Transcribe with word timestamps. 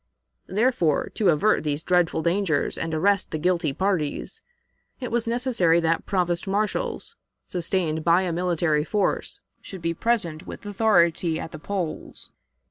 Therefore, 0.47 1.09
to 1.09 1.29
avert 1.29 1.61
these 1.61 1.83
dreadful 1.83 2.23
dangers 2.23 2.75
and 2.75 2.91
arrest 2.91 3.29
the 3.29 3.37
guilty 3.37 3.71
parties, 3.71 4.41
it 4.99 5.11
was 5.11 5.27
necessary 5.27 5.79
that 5.79 6.07
provost 6.07 6.47
marshals, 6.47 7.15
sustained 7.47 8.03
by 8.03 8.23
a 8.23 8.33
military 8.33 8.83
force, 8.83 9.41
should 9.61 9.83
be 9.83 9.93
present 9.93 10.47
with 10.47 10.65
authority 10.65 11.39
at 11.39 11.51
the 11.51 11.59
polls. 11.59 12.31